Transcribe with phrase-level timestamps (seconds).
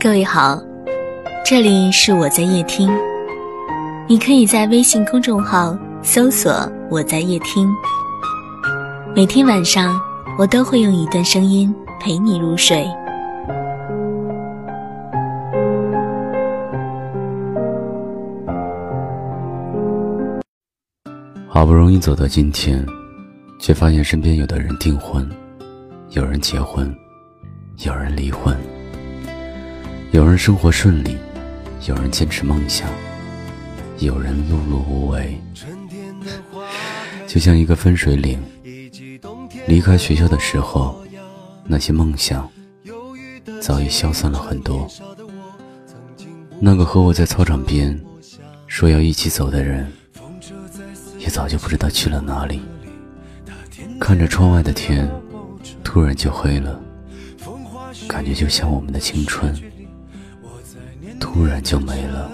[0.00, 0.62] 各位好，
[1.44, 2.88] 这里是我在夜听，
[4.08, 6.52] 你可以在微信公众号搜索
[6.88, 7.68] “我在夜听”，
[9.12, 10.00] 每天晚上
[10.38, 12.86] 我都会用一段声音陪你入睡。
[21.48, 22.86] 好不容易走到今天，
[23.58, 25.28] 却发现身边有的人订婚，
[26.10, 26.88] 有人结婚，
[27.78, 28.56] 有人离婚，
[30.10, 31.16] 有人生活顺利，
[31.86, 32.88] 有人坚持梦想，
[33.98, 35.38] 有人碌碌无为。
[37.26, 38.40] 就像一个分水岭，
[39.66, 41.04] 离开学校的时候，
[41.64, 42.50] 那些梦想
[43.60, 44.88] 早已消散了很多。
[46.60, 47.98] 那个和我在操场边
[48.66, 49.90] 说要一起走的人。
[51.18, 52.62] 也早就不知道去了哪里。
[54.00, 55.10] 看着窗外的天，
[55.82, 56.80] 突然就黑了，
[58.06, 59.52] 感觉就像我们的青春，
[61.18, 62.30] 突然就没了。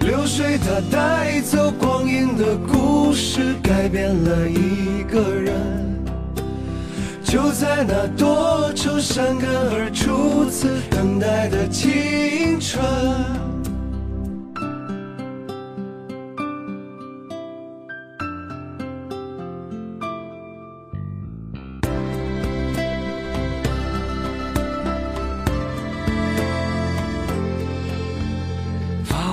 [0.00, 5.54] 流水它带走光阴的故事，改变了一个人。
[7.22, 12.82] 就在那多愁善感而初次等待的青春。